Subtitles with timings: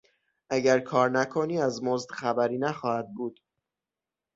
[0.49, 3.41] اگر کارنکنی از مزد خبری نخواهد بود!